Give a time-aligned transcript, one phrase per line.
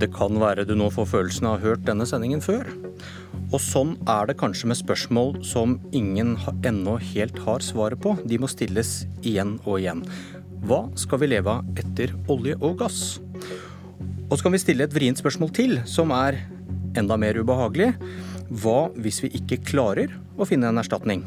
[0.00, 2.64] Det kan være du nå får følelsen av å ha hørt denne sendingen før.
[3.50, 8.14] Og sånn er det kanskje med spørsmål som ingen ennå helt har svaret på.
[8.24, 10.00] De må stilles igjen og igjen.
[10.64, 13.02] Hva skal vi leve av etter olje og gass?
[14.30, 16.38] Og så kan vi stille et vrient spørsmål til, som er
[16.96, 17.92] enda mer ubehagelig.
[18.62, 21.26] Hva hvis vi ikke klarer å finne en erstatning?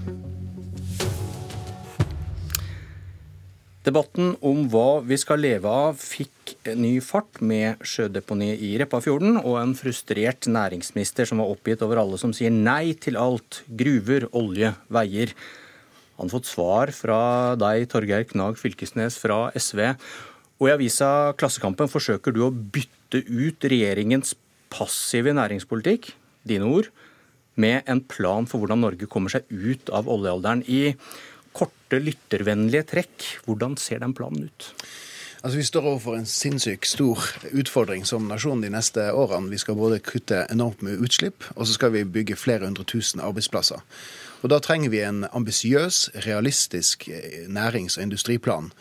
[3.83, 6.42] Debatten om hva vi skal leve av fikk
[6.79, 12.19] ny fart med sjødeponi i Repparfjorden og en frustrert næringsminister som var oppgitt over alle
[12.21, 13.61] som sier nei til alt.
[13.67, 15.33] Gruver, olje, veier.
[16.17, 17.19] Han har fått svar fra
[17.59, 19.93] deg, Torgeir Knag Fylkesnes fra SV.
[20.61, 24.35] Og i avisa Klassekampen forsøker du å bytte ut regjeringens
[24.73, 26.13] passive næringspolitikk,
[26.47, 26.89] dine ord,
[27.59, 30.63] med en plan for hvordan Norge kommer seg ut av oljealderen.
[30.65, 30.95] I
[31.53, 33.27] korte, lyttervennlige trekk.
[33.45, 34.71] Hvordan ser den planen ut?
[35.43, 37.19] Altså, Vi står overfor en sinnssykt stor
[37.51, 39.51] utfordring som nasjon de neste årene.
[39.51, 43.19] Vi skal både kutte enormt med utslipp, og så skal vi bygge flere hundre tusen
[43.19, 43.83] arbeidsplasser.
[44.41, 48.71] Og Da trenger vi en ambisiøs, realistisk eh, nærings- og industriplan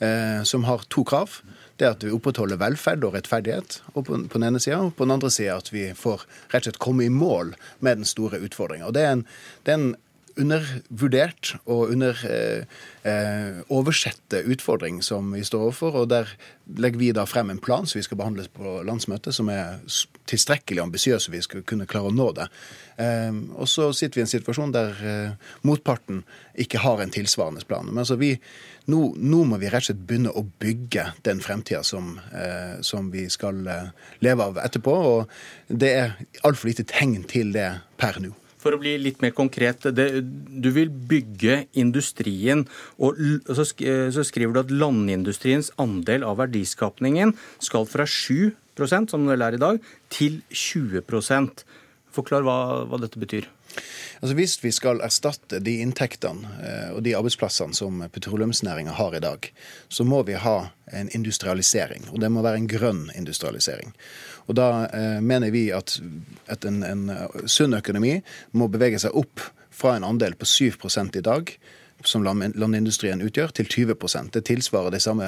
[0.00, 1.42] eh, som har to krav.
[1.76, 5.04] Det er at vi opprettholder velferd og rettferdighet og på, den ene sida, og på
[5.04, 8.40] den andre sida at vi får rett og slett komme i mål med den store
[8.40, 8.88] utfordringa.
[8.90, 9.24] Det,
[9.64, 9.96] det er en
[10.36, 12.64] undervurdert og under eh,
[13.08, 15.96] eh, utfordring som vi står overfor.
[16.02, 16.28] og Der
[16.76, 19.80] legger vi da frem en plan som vi skal behandle på landsmøtet, som er
[20.26, 22.48] tilstrekkelig ambisiøs vi skal kunne klare å nå det.
[23.00, 27.64] Eh, og så sitter vi i en situasjon der eh, motparten ikke har en tilsvarende
[27.68, 27.88] plan.
[27.88, 28.34] Men altså vi,
[28.92, 33.12] nå, nå, må vi rett og slett begynne å bygge den fremtida som, eh, som,
[33.14, 33.92] vi skal eh,
[34.24, 34.96] leve av etterpå.
[35.12, 37.70] Og det er altfor lite tegn til det
[38.00, 38.34] per nå.
[38.66, 39.86] For å bli litt mer konkret.
[39.94, 42.64] Det, du vil bygge industrien,
[42.98, 43.66] og så,
[44.26, 49.82] skriver du at landindustriens andel av verdiskapningen skal fra 7% som det er i dag,
[50.10, 51.66] til 20%
[52.16, 53.44] Forklar hva, hva dette betyr.
[54.20, 59.22] Altså Hvis vi skal erstatte de inntektene eh, og de arbeidsplassene som petroleumsnæringa har i
[59.24, 59.50] dag,
[59.88, 60.56] så må vi ha
[60.92, 62.08] en industrialisering.
[62.12, 63.92] Og det må være en grønn industrialisering.
[64.46, 65.98] Og da eh, mener vi at,
[66.46, 67.10] at en, en
[67.46, 68.20] sunn økonomi
[68.52, 69.42] må bevege seg opp
[69.76, 70.72] fra en andel på 7
[71.18, 71.56] i dag
[72.04, 75.24] som landindustrien utgjør, til 20 Det tilsvarer de samme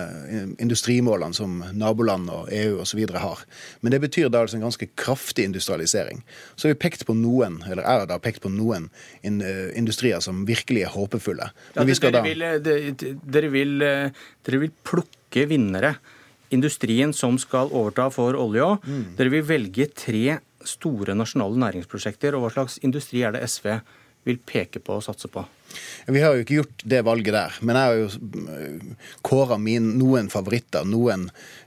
[0.60, 3.00] industrimålene som naboland og EU osv.
[3.14, 3.44] har.
[3.80, 6.22] Men det betyr da altså en ganske kraftig industrialisering.
[6.56, 8.90] Så har vi pekt på noen, eller er da pekt på noen
[9.22, 11.50] eh, industrier som virkelig er håpefulle.
[11.74, 12.22] Ja, dere, da...
[12.22, 14.10] vil, eh, dere, vil, eh,
[14.44, 15.96] dere vil plukke vinnere.
[16.50, 18.76] Industrien som skal overta for olja.
[18.84, 19.16] Mm.
[19.16, 22.36] Dere vil velge tre store nasjonale næringsprosjekter.
[22.36, 24.06] Og hva slags industri er det SV vil
[24.36, 25.46] peke på og satse på?
[26.06, 28.06] Vi har jo ikke gjort det valget der, men jeg har jo
[28.56, 31.26] eh, kåra noen favoritter, noen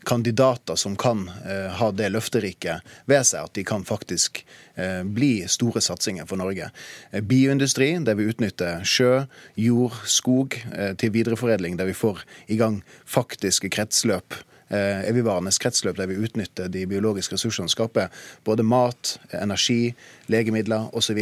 [0.10, 4.42] kandidater som kan eh, ha det løfteriket ved seg at de kan faktisk
[4.76, 6.72] eh, bli store satsinger for Norge.
[7.14, 10.58] Uh, bioindustri, der vi utnytter sjø, jord, skog
[10.98, 14.42] til videreforedling, der vi får i gang faktiske kretsløp
[14.72, 18.08] evigvarende kretsløp der vi utnytter de biologiske ressursene, skaper
[18.48, 19.92] både mat, energi,
[20.32, 21.20] legemidler osv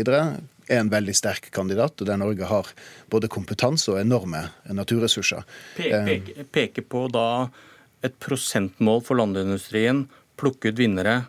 [0.70, 2.70] er en veldig sterk kandidat, og der Norge har
[3.12, 5.46] både kompetanse og enorme naturressurser.
[5.78, 7.50] Peke, peke på da
[8.06, 10.06] et prosentmål for landindustrien,
[10.40, 11.24] plukke ut vinnere.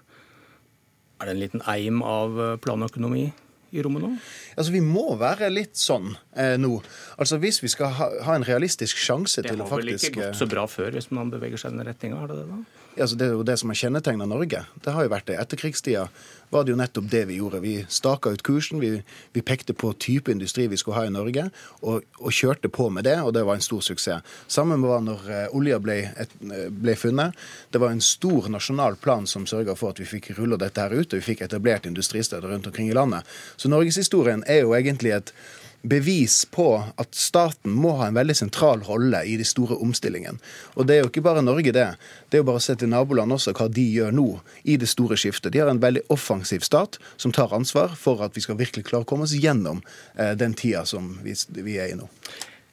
[1.21, 3.31] Er det en liten eim av planøkonomi?
[3.71, 4.11] i rommet nå?
[4.57, 6.73] Altså, Vi må være litt sånn eh, nå.
[7.21, 9.95] Altså, Hvis vi skal ha, ha en realistisk sjanse til å faktisk Det har vel
[9.95, 12.49] ikke gått så bra før hvis man beveger seg i den retninga, har det det
[12.51, 12.61] da?
[12.97, 14.65] Altså, det er jo det som har kjennetegna Norge.
[14.83, 15.39] Det har jo vært det.
[15.39, 16.09] Etterkrigstida
[16.51, 17.61] var det jo nettopp det vi gjorde.
[17.61, 19.03] Vi staka ut kursen, vi,
[19.33, 21.47] vi, pekte på type industri vi skulle ha i Norge,
[21.81, 24.27] og, og, kjørte på med det, og det var en stor suksess.
[24.51, 27.39] Sammen var når uh, olja ble, et, uh, ble, funnet.
[27.71, 30.95] Det var en stor nasjonal plan som sørga for at vi fikk rulla dette her
[30.95, 33.27] ut, og vi fikk etablert industristeder rundt omkring i landet.
[33.57, 35.35] Så norgeshistorien er jo egentlig et
[35.83, 40.41] bevis på at staten må ha en veldig sentral rolle i de store omstillingene.
[40.77, 41.87] Og det er jo ikke bare Norge, det.
[42.29, 44.27] Det er jo bare å se til naboland også hva de gjør nå
[44.69, 45.53] i det store skiftet.
[45.55, 49.07] De har en veldig offensiv stat som tar ansvar for at vi skal virkelig klare
[49.07, 49.81] å komme oss gjennom
[50.17, 52.11] eh, den tida som vi, vi er i nå.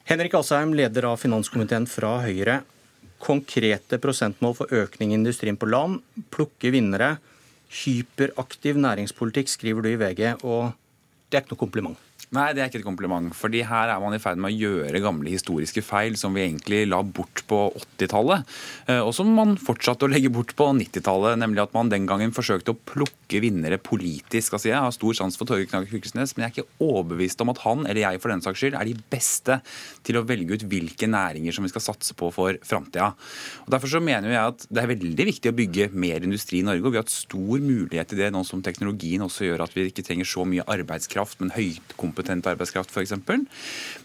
[0.08, 2.62] Henrik Asheim, leder av finanskomiteen fra Høyre.
[3.20, 5.98] Konkrete prosentmål for økning i industrien på land,
[6.32, 7.16] plukke vinnere.
[7.82, 10.70] Hyperaktiv næringspolitikk, skriver du i VG, og
[11.28, 12.04] det er ikke noe kompliment.
[12.36, 13.32] Nei, det er ikke et kompliment.
[13.32, 16.82] fordi her er man i ferd med å gjøre gamle historiske feil som vi egentlig
[16.84, 18.44] la bort på 80-tallet,
[18.92, 21.38] eh, og som man fortsatte å legge bort på 90-tallet.
[21.40, 24.52] Nemlig at man den gangen forsøkte å plukke vinnere politisk.
[24.52, 27.52] Altså, Jeg har stor sans for Torgeir Knag Fylkesnes, men jeg er ikke overbevist om
[27.54, 29.60] at han, eller jeg for den saks skyld, er de beste
[30.04, 33.14] til å velge ut hvilke næringer som vi skal satse på for framtida.
[33.72, 36.84] Derfor så mener jeg at det er veldig viktig å bygge mer industri i Norge,
[36.84, 39.88] og vi har hatt stor mulighet til det nå som teknologien også gjør at vi
[39.88, 43.14] ikke trenger så mye arbeidskraft, men høykompetent kompetent arbeidskraft f.eks.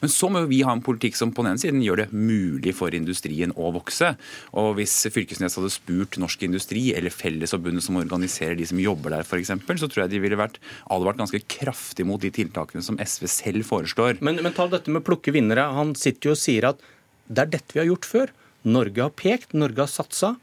[0.02, 2.76] Men så må vi ha en politikk som på den ene siden gjør det mulig
[2.78, 4.14] for industrien å vokse.
[4.60, 9.26] Og hvis Fylkesnes hadde spurt Norsk Industri eller Fellesforbundet som organiserer de som jobber der
[9.26, 10.60] f.eks., så tror jeg de ville vært
[10.94, 14.22] advart ganske kraftig mot de tiltakene som SV selv foreslår.
[14.22, 15.66] Men, men ta dette med plukke vinnere.
[15.74, 16.82] Han sitter jo og sier at
[17.34, 18.34] det er dette vi har gjort før.
[18.64, 20.36] Norge har pekt, Norge har satsa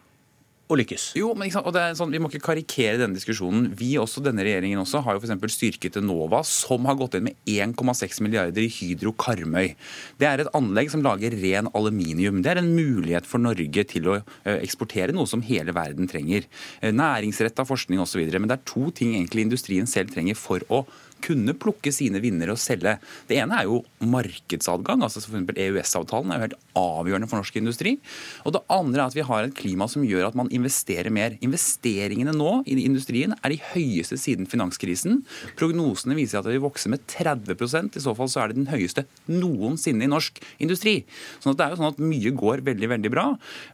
[0.71, 1.11] og lykkes.
[1.19, 3.69] Jo, men og det er sånn, Vi må ikke karikere denne diskusjonen.
[3.77, 5.57] Vi også, denne regjeringen også, har jo f.eks.
[5.57, 9.75] styrket Enova, som har gått inn med 1,6 milliarder i Hydro Karmøy.
[10.21, 12.43] Det er et anlegg som lager ren aluminium.
[12.45, 16.47] Det er en mulighet for Norge til å eh, eksportere noe som hele verden trenger.
[16.81, 18.23] Eh, næringsretta forskning osv.
[18.39, 20.85] Men det er to ting egentlig industrien selv trenger for å
[21.23, 22.97] kunne plukke sine vinnere og selge.
[23.29, 25.03] Det ene er jo markedsadgang.
[25.03, 27.97] altså for EØS-avtalen er jo helt avgjørende for norsk industri.
[28.45, 31.37] Og det andre er at vi har et klima som gjør at man investerer mer.
[31.45, 35.23] Investeringene nå i industrien er de høyeste siden finanskrisen.
[35.61, 38.71] Prognosene viser at det vil vokse med 30% I så fall så er det den
[38.71, 41.01] høyeste noensinne i norsk industri.
[41.41, 43.27] Sånn at det er jo sånn at mye går veldig veldig bra.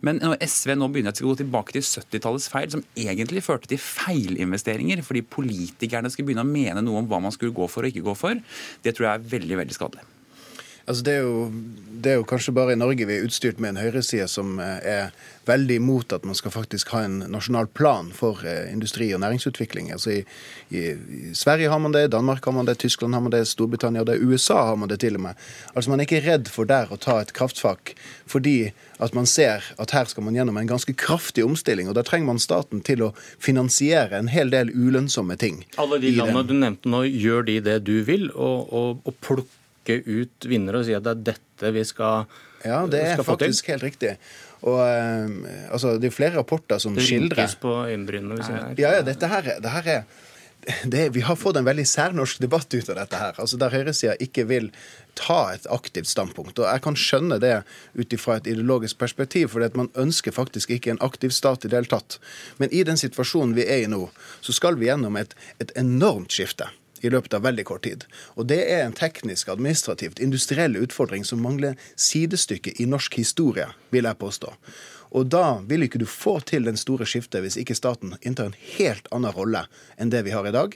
[0.07, 3.81] Men når SV nå begynner å gå tilbake til 70-tallets feil, som egentlig førte til
[3.83, 7.93] feilinvesteringer, fordi politikerne skulle begynne å mene noe om hva man skulle gå for og
[7.93, 8.45] ikke gå for,
[8.85, 10.07] det tror jeg er veldig, veldig skadelig.
[10.87, 11.47] Altså det, er jo,
[11.91, 14.79] det, er jo, kanskje bare i Norge vi er utstyrt med en høyreside som eh,
[14.87, 15.17] er
[15.47, 19.91] veldig imot at man skal faktisk ha en nasjonal plan for eh, industri- og næringsutvikling.
[19.91, 20.21] Altså i,
[20.71, 24.05] i, i, Sverige har man det, Danmark har man det, Tyskland har man det, Storbritannia
[24.05, 25.43] og det, USA har man det til og med.
[25.75, 27.97] Altså Man er ikke redd for der å ta et kraftfak
[28.31, 28.71] fordi
[29.03, 31.91] at man ser at her skal man gjennom en ganske kraftig omstilling.
[31.91, 33.13] og Da trenger man staten til å
[33.43, 35.65] finansiere en hel del ulønnsomme ting.
[35.83, 39.56] Alle de landene du nevnte nå, gjør de det du vil, og, og, og plukker
[39.87, 42.27] plukke ut vinnere og si at det er dette vi skal
[42.65, 44.17] Ja, det er faktisk helt riktig.
[44.63, 48.35] Og um, altså, Det er flere rapporter som skildrer Det rynkes på øyenbrynene.
[48.35, 50.03] hvis jeg Ja, ja, dette her, det her er
[50.85, 53.35] det, vi har fått en veldig særnorsk debatt ut av dette her.
[53.39, 54.73] altså Der høyresida ikke vil
[55.15, 56.59] ta et aktivt standpunkt.
[56.59, 57.63] Og Jeg kan skjønne det
[57.95, 61.77] ut ifra et ideologisk perspektiv, for man ønsker faktisk ikke en aktiv stat i det
[61.77, 62.19] hele tatt.
[62.59, 64.11] Men i den situasjonen vi er i nå,
[64.41, 66.67] så skal vi gjennom et, et enormt skifte
[67.03, 68.05] i løpet av veldig kort tid.
[68.37, 74.09] Og det er en teknisk, administrativt, industriell utfordring som mangler sidestykke i norsk historie, vil
[74.09, 74.53] jeg påstå.
[75.17, 78.59] Og da vil ikke du få til den store skiftet hvis ikke staten inntar en
[78.77, 79.63] helt annen rolle
[79.97, 80.75] enn det vi har i dag.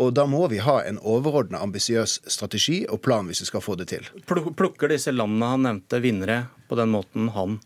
[0.00, 3.76] Og da må vi ha en overordna ambisiøs strategi og plan hvis vi skal få
[3.80, 4.06] det til.
[4.28, 7.58] Plukker disse landene han nevnte, vinnere på den måten han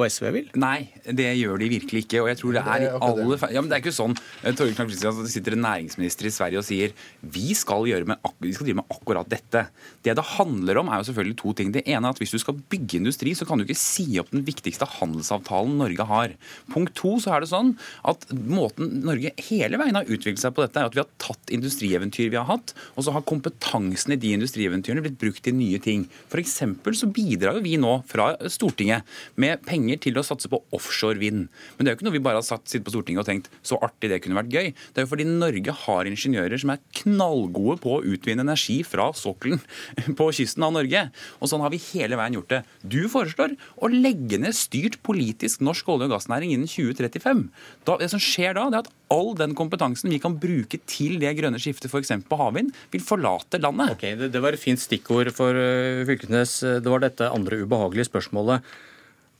[0.00, 0.50] og SV vil?
[0.60, 2.22] Nei, det gjør de virkelig ikke.
[2.24, 4.16] Og jeg tror det er i alle Ja, men det er ikke sånn.
[4.42, 8.30] Eh, Torgeir Knag Fylkesnes, det sitter en næringsminister i Sverige og sier vi skal, med,
[8.42, 9.66] vi skal drive med akkurat dette.
[10.04, 11.72] Det det handler om, er jo selvfølgelig to ting.
[11.74, 14.32] Det ene er at hvis du skal bygge industri, så kan du ikke si opp
[14.34, 16.34] den viktigste handelsavtalen Norge har.
[16.72, 17.74] Punkt to så er det sånn
[18.08, 21.52] at måten Norge hele veien har utviklet seg på dette, er at vi har tatt
[21.54, 25.80] industrieventyr vi har hatt, og så har kompetansen i de industrieventyrene blitt brukt til nye
[25.82, 26.06] ting.
[26.30, 26.58] F.eks.
[27.00, 29.06] så bidrar jo vi nå fra Stortinget
[29.40, 31.48] med penger penger til å satse på offshore vind.
[31.76, 33.50] Men det er jo ikke noe vi bare har satt, sittet på Stortinget og tenkt
[33.66, 34.72] så artig det kunne vært gøy.
[34.72, 39.10] Det er jo fordi Norge har ingeniører som er knallgode på å utvinne energi fra
[39.16, 39.60] sokkelen
[40.18, 41.06] på kysten av Norge.
[41.40, 42.62] Og sånn har vi hele veien gjort det.
[42.82, 47.46] Du foreslår å legge ned styrt politisk norsk olje- og gassnæring innen 2035.
[47.88, 51.18] Da, det som skjer da, det er at all den kompetansen vi kan bruke til
[51.22, 52.12] det grønne skiftet, f.eks.
[52.30, 53.96] på havvind, vil forlate landet.
[53.96, 56.60] Ok, det, det var et fint stikkord for uh, Fylkesnes.
[56.84, 58.62] Det var dette andre ubehagelige spørsmålet.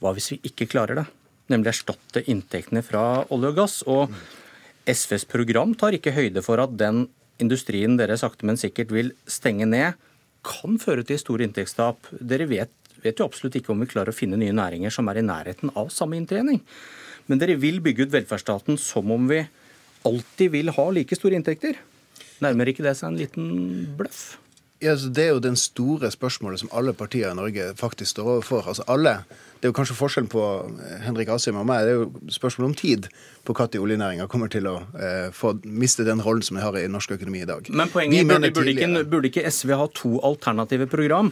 [0.01, 1.07] Hva hvis vi ikke klarer det?
[1.53, 3.81] Nemlig erstatte inntektene fra olje og gass.
[3.91, 4.13] Og
[4.89, 7.07] SVs program tar ikke høyde for at den
[7.41, 9.97] industrien dere sakte, men sikkert vil stenge ned,
[10.47, 12.09] kan føre til store inntektstap.
[12.17, 12.73] Dere vet,
[13.05, 15.73] vet jo absolutt ikke om vi klarer å finne nye næringer som er i nærheten
[15.77, 16.63] av samme inntjening.
[17.29, 19.43] Men dere vil bygge ut velferdsstaten som om vi
[20.09, 21.77] alltid vil ha like store inntekter.
[22.41, 23.51] Nærmer ikke det seg en liten
[23.99, 24.39] bløff?
[24.81, 28.69] Ja, Det er jo den store spørsmålet som alle partier i Norge faktisk står overfor.
[28.69, 29.25] Altså alle,
[29.61, 30.43] Det er jo kanskje forskjellen på
[30.81, 31.85] eh, Henrik Asheim og meg.
[31.85, 33.09] Det er jo spørsmålet om tid
[33.45, 36.87] på når oljenæringa kommer til å eh, få miste den rollen som de har i
[36.89, 37.69] norsk økonomi i dag.
[37.69, 41.29] Men poenget burde, burde, ikke, burde ikke SV ha to alternative program?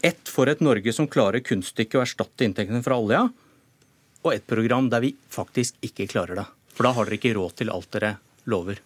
[0.00, 3.26] Ett for et Norge som klarer kunststykket å erstatte inntektene fra olja,
[4.24, 6.46] og et program der vi faktisk ikke klarer det.
[6.72, 8.16] For da har dere ikke råd til alt dere
[8.48, 8.80] lover.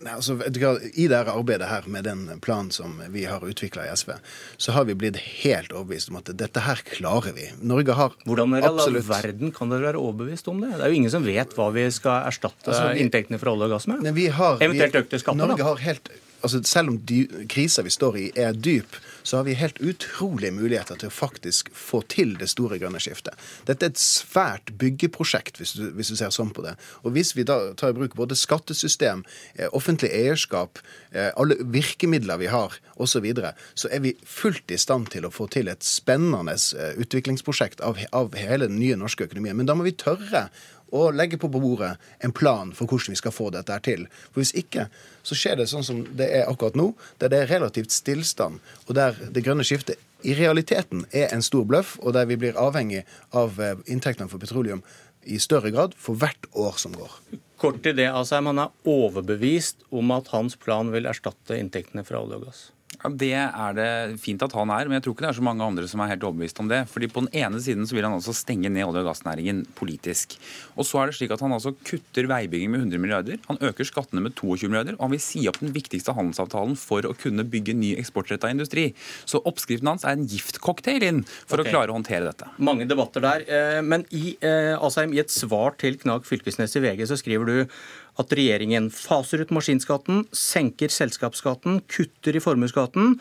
[0.00, 4.14] Nei, altså, I det arbeidet her med den planen som vi har utvikla i SV,
[4.56, 7.50] så har vi blitt helt overbevist om at dette her klarer vi.
[7.60, 10.72] Norge har Hvordan i all verden kan dere være overbevist om det?
[10.78, 13.68] Det er jo ingen som vet hva vi skal erstatte altså, vi, inntektene fra olje
[13.68, 14.08] og gass med.
[14.40, 15.68] Har, Eventuelt økte skatter, Norge da.
[15.68, 16.98] Har helt altså Selv om
[17.48, 21.70] krisa vi står i er dyp, så har vi helt utrolige muligheter til å faktisk
[21.76, 23.36] få til det store grønne skiftet.
[23.68, 26.76] Dette er et svært byggeprosjekt, hvis du, hvis du ser sånn på det.
[27.04, 29.24] Og hvis vi da tar i bruk både skattesystem,
[29.56, 30.80] eh, offentlig eierskap,
[31.12, 35.26] eh, alle virkemidler vi har, osv., så, videre, så er vi fullt i stand til
[35.26, 39.58] å få til et spennende eh, utviklingsprosjekt av, av hele den nye norske økonomien.
[39.58, 40.46] Men da må vi tørre
[40.90, 41.94] og legge på bordet
[42.24, 44.06] en plan for hvordan vi skal få dette her til.
[44.30, 44.88] For Hvis ikke
[45.22, 46.92] så skjer det sånn som det er akkurat nå,
[47.22, 51.64] der det er relativt stillstand, og der det grønne skiftet i realiteten er en stor
[51.64, 53.04] bløff, og der vi blir avhengig
[53.36, 54.82] av eh, inntektene for petroleum
[55.24, 57.12] i større grad for hvert år som går.
[57.60, 62.22] Kort til det, altså, Man er overbevist om at hans plan vil erstatte inntektene fra
[62.22, 62.70] olje og gass?
[63.00, 65.64] Det er det fint at han er, men jeg tror ikke det er så mange
[65.64, 66.82] andre som er helt overbevist om det.
[66.90, 70.36] Fordi På den ene siden så vil han altså stenge ned olje- og gassnæringen politisk.
[70.76, 73.88] Og så er det slik at han altså kutter veibygging med 100 milliarder, han øker
[73.88, 77.46] skattene med 22 milliarder, og han vil si opp den viktigste handelsavtalen for å kunne
[77.48, 78.90] bygge ny eksportretta industri.
[79.24, 81.70] Så oppskriften hans er en giftcocktail inn for okay.
[81.70, 82.50] å klare å håndtere dette.
[82.60, 83.46] Mange debatter der.
[83.48, 87.48] Eh, men i, eh, Asheim, i et svar til Knag Fylkesnes i VG så skriver
[87.48, 87.80] du
[88.18, 93.18] at regjeringen faser ut maskinskatten, senker selskapsskatten, kutter i formuesskatten,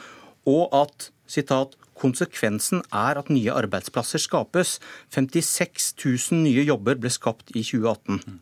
[0.50, 4.78] og at sitat, konsekvensen er at nye arbeidsplasser skapes.
[5.16, 8.40] 56 000 nye jobber ble skapt i 2018.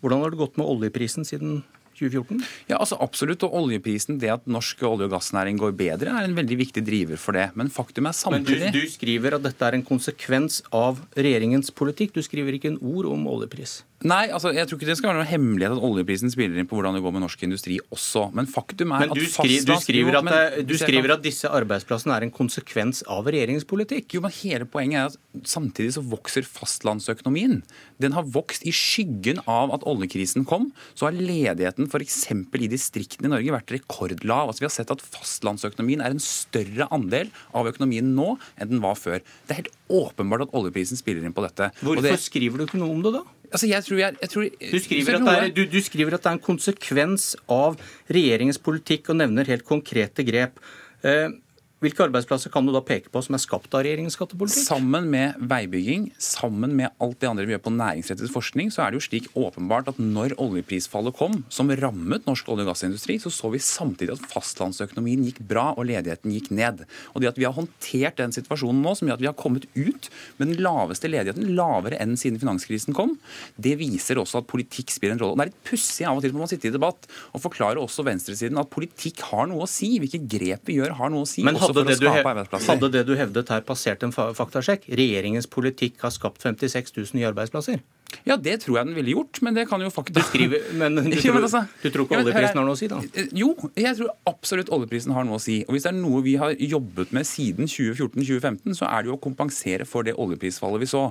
[0.00, 1.60] Hvordan har det gått med oljeprisen siden
[2.00, 2.40] 2014?
[2.70, 3.44] Ja, altså Absolutt.
[3.44, 7.20] Og oljeprisen, det at norsk olje- og gassnæring går bedre, er en veldig viktig driver
[7.20, 7.50] for det.
[7.54, 11.70] Men faktum er samtidig Men du, du skriver at dette er en konsekvens av regjeringens
[11.70, 12.16] politikk.
[12.16, 13.82] Du skriver ikke en ord om oljepris.
[14.00, 16.78] Nei, altså jeg tror ikke det skal være noe hemmelighet at oljeprisen spiller inn på
[16.78, 18.30] hvordan det går med norsk industri også.
[18.32, 19.66] Men faktum er men du at fastlands...
[19.68, 24.14] Du skriver, at, men, du skriver at disse arbeidsplassene er en konsekvens av regjeringens politikk.
[24.16, 27.58] Jo, men hele poenget er at samtidig så vokser fastlandsøkonomien.
[28.00, 30.70] Den har vokst i skyggen av at oljekrisen kom.
[30.96, 32.22] Så har ledigheten f.eks.
[32.32, 34.48] i distriktene i Norge vært rekordlav.
[34.48, 38.80] Altså Vi har sett at fastlandsøkonomien er en større andel av økonomien nå enn den
[38.80, 39.20] var før.
[39.44, 41.68] Det er helt åpenbart at oljeprisen spiller inn på dette.
[41.84, 42.16] Hvorfor det...
[42.24, 43.26] skriver du ikke noe om det da?
[43.50, 46.38] Altså, jeg tror jeg, jeg tror, du, skriver er, du, du, skriver at det er
[46.38, 47.78] en konsekvens av
[48.12, 50.60] regjeringens politikk, og nevner helt konkrete grep.
[51.02, 51.32] Eh,
[51.80, 54.66] hvilke arbeidsplasser kan du da peke på som er skapt av regjeringens skattepolitikk?
[54.66, 58.92] Sammen med veibygging, sammen med alt det andre vi gjør på næringsrettet forskning, så er
[58.92, 63.32] det jo slik åpenbart at når oljeprisfallet kom, som rammet norsk olje- og gassindustri, så
[63.32, 66.84] så vi samtidig at fastlandsøkonomien gikk bra og ledigheten gikk ned.
[67.14, 69.64] Og det at vi har håndtert den situasjonen nå, som gjør at vi har kommet
[69.72, 73.16] ut med den laveste ledigheten, lavere enn siden finanskrisen kom,
[73.56, 75.32] det viser også at politikk spiller en rolle.
[75.32, 77.80] Og Det er litt pussig av og til når man sitter i debatt og forklarer
[77.80, 79.94] også venstresiden at politikk har noe å si.
[80.02, 81.44] Hvilke grep vi gjør har noe å si.
[81.46, 84.88] Men hadde det, du, hadde det du hevdet her passert en faktasjekk?
[85.00, 87.80] Regjeringens politikk har skapt 56 000 nye arbeidsplasser?
[88.26, 90.98] Ja, det tror jeg den ville gjort, men det kan jo faktisk Du skriver, men
[90.98, 93.00] du, tror, altså, du tror ikke oljeprisen har noe å si, da?
[93.14, 95.60] Eh, jo, jeg tror absolutt oljeprisen har noe å si.
[95.66, 99.16] Og hvis det er noe vi har jobbet med siden 2014-2015, så er det jo
[99.16, 101.04] å kompensere for det oljeprisfallet vi så.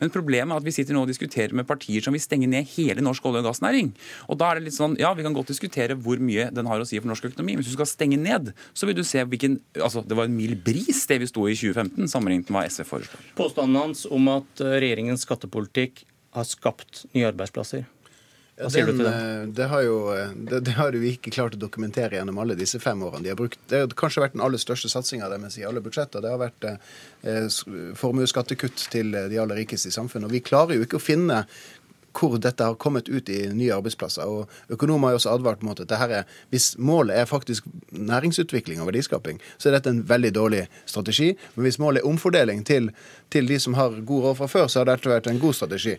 [0.00, 2.68] Men problemet er at vi sitter nå og diskuterer med partier som vil stenge ned
[2.76, 3.92] hele norsk olje- og gassnæring.
[4.30, 6.82] Og da er det litt sånn, ja, vi kan godt diskutere hvor mye den har
[6.82, 9.22] å si for norsk økonomi, men hvis du skal stenge ned, så vil du se
[9.24, 12.70] hvilken Altså, det var en mild bris det vi sto i 2015, sammenlignet med hva
[12.70, 13.24] SV foreslår.
[13.38, 16.04] Påstanden hans om at eh, regjeringens skattepolitikk
[16.36, 17.86] har skapt nye arbeidsplasser.
[18.56, 19.16] Hva sier den, du til det?
[19.20, 22.56] Eh, det har, jo, eh, det, det har vi ikke klart å dokumentere gjennom alle
[22.56, 23.26] disse fem årene.
[23.26, 26.24] De har brukt, det har kanskje vært den aller største satsinga deres i alle budsjetter.
[26.24, 27.48] Det har vært eh,
[28.00, 30.30] formuesskattekutt til de aller rikeste i samfunnet.
[30.30, 31.42] Og vi klarer jo ikke å finne
[32.16, 34.26] hvor dette har kommet ut i nye arbeidsplasser.
[34.26, 39.40] Og Økonomer har også advart mot at er, hvis målet er faktisk næringsutvikling og verdiskaping,
[39.58, 41.34] så er dette en veldig dårlig strategi.
[41.54, 42.90] Men hvis målet er omfordeling til,
[43.30, 45.96] til de som har god råd fra før, så har dette vært en god strategi.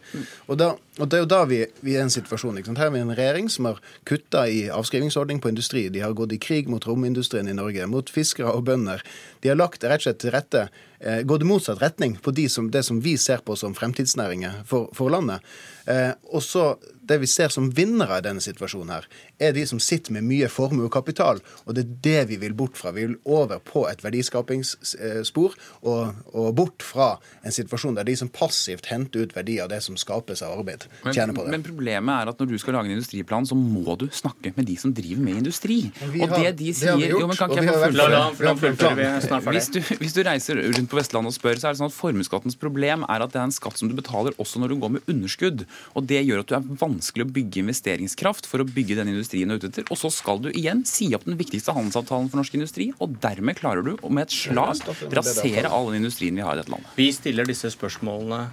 [0.48, 2.58] Og, da, og Det er jo da vi, vi er i en situasjon.
[2.66, 5.88] Her har vi en regjering som har kutta i avskrivingsordning på industri.
[5.90, 9.04] De har gått i krig mot romindustrien i Norge, mot fiskere og bønder.
[9.42, 10.68] De har lagt rett og slett til rette
[11.00, 14.90] eh, gått motsatt retning på de som, det som vi ser på som fremtidsnæringer for,
[14.98, 15.46] for landet.
[15.86, 16.76] Eh, og så
[17.08, 19.08] det vi ser som vinnere i denne situasjonen, her,
[19.40, 21.42] er de som sitter med mye formue og kapital.
[21.66, 22.94] Og det er det vi vil bort fra.
[22.96, 26.02] Vi vil over på et verdiskapingsspor og,
[26.34, 27.10] og, bort fra
[27.46, 30.88] en situasjon der de som passivt henter ut verdi av det som skapes av arbeid,
[31.12, 31.54] tjener på det.
[31.56, 34.68] Men problemet er at når du skal lage en industriplan, så må du snakke med
[34.70, 35.80] de som driver med industri.
[36.04, 40.22] og det de sier det jo, men kan ikke jeg få hvis, du, hvis du
[40.26, 43.34] reiser rundt på Vestlandet og spør, så er det sånn at formuesskattens problem er at
[43.34, 45.66] det er en skatt som du betaler også når du går med underskudd.
[45.98, 49.12] Og det gjør at du er vanskelig vanskelig å bygge investeringskraft for å bygge den
[49.14, 49.88] industrien du er ute etter.
[49.94, 53.58] Og så skal du igjen si opp den viktigste handelsavtalen for norsk industri, og dermed
[53.60, 54.82] klarer du å med et slag
[55.14, 56.90] rasere all den industrien vi har i dette landet.
[56.98, 58.48] Vi stiller disse spørsmålene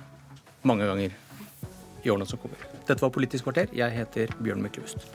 [0.69, 1.17] mange ganger
[2.05, 2.61] i årene som kommer.
[2.85, 3.71] Dette var Politisk kvarter.
[3.73, 5.09] Jeg heter Bjørn Myklebust.